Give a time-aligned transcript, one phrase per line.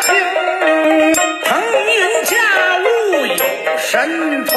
[0.00, 0.14] 听，
[1.44, 2.36] 腾云驾
[2.78, 2.84] 雾
[3.26, 3.44] 有
[3.78, 4.54] 神通，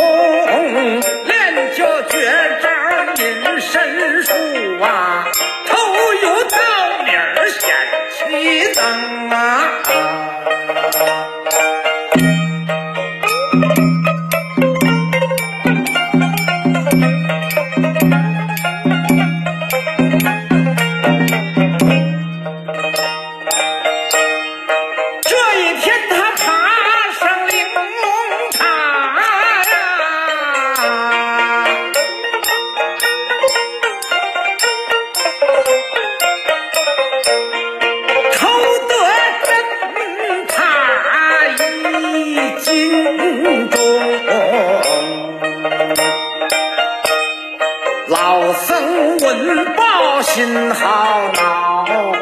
[50.38, 52.14] 心好恼。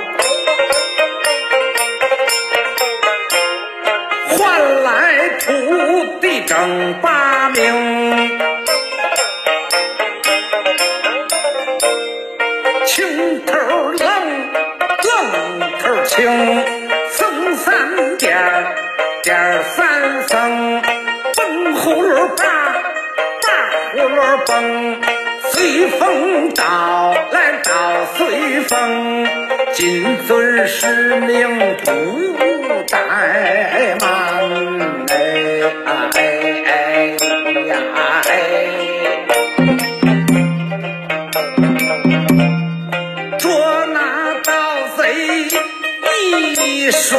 [4.29, 5.51] 换来徒
[6.21, 8.39] 弟整八名，
[12.85, 13.53] 青头
[13.97, 14.07] 愣，
[15.03, 16.63] 愣头轻，
[17.09, 18.33] 僧三点，
[19.23, 20.81] 点三僧，
[21.35, 22.45] 蹦葫芦把，
[23.41, 23.47] 把
[23.93, 25.01] 葫芦蹦，
[25.55, 29.25] 随风倒来倒随风，
[29.71, 31.91] 谨遵使命不
[32.87, 35.13] 怠慢，哎
[35.85, 36.19] 哎
[36.65, 37.15] 哎
[37.67, 37.73] 呀
[38.25, 38.27] 哎。
[43.39, 44.51] 捉拿盗
[44.97, 45.47] 贼
[46.65, 47.15] 一数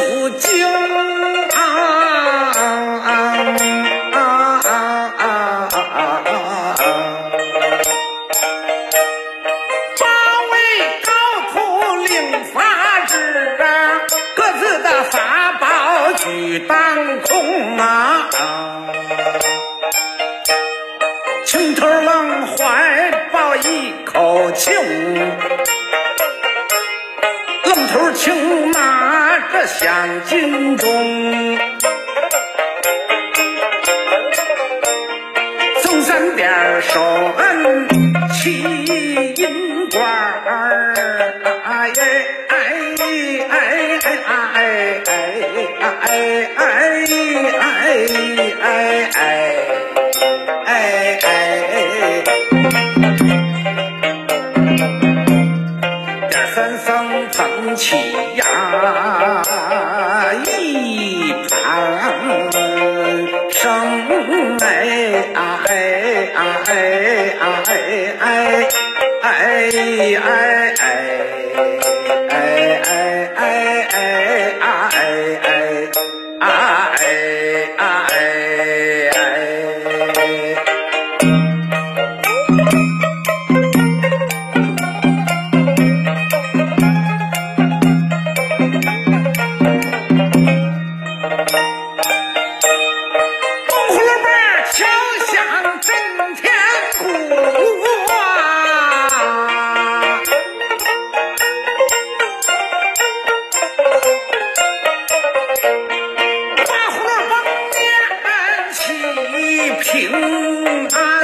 [27.65, 31.57] 愣头青拿着响金钟，
[35.81, 36.49] 送三点
[36.81, 37.01] 手
[37.37, 37.96] 摁
[60.45, 61.53] 一盘
[63.51, 63.61] 生
[64.61, 64.65] 哎
[65.33, 65.71] 啊哎
[66.33, 66.69] 啊嘿
[67.39, 67.71] 啊哎
[68.19, 68.67] 哎哎
[69.21, 69.31] 哎
[69.73, 70.56] 哎哎
[109.89, 110.11] 平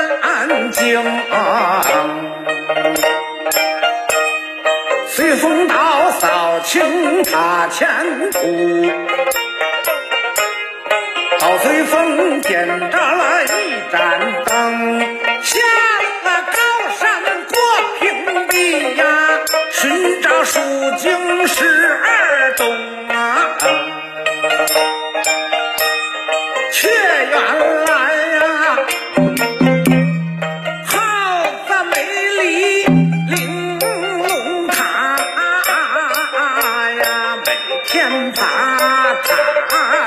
[0.10, 1.86] 安静啊！
[5.10, 8.40] 随风倒扫清塔前土。
[11.40, 13.48] 好随风点着了一
[13.92, 15.00] 盏灯，
[15.42, 15.60] 下
[16.24, 16.58] 了高
[16.98, 17.56] 山过
[18.00, 19.04] 平地呀，
[19.72, 20.62] 寻找蜀
[20.98, 22.66] 经十二洞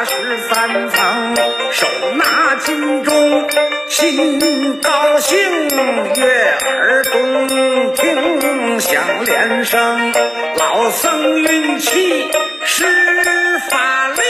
[0.08, 1.34] 十三层，
[1.72, 3.48] 手拿金钟，
[3.88, 5.38] 心高兴，
[6.16, 6.24] 悦
[6.64, 10.12] 耳动听响连声，
[10.56, 12.30] 老僧运气
[12.64, 12.84] 施
[13.68, 14.20] 法力，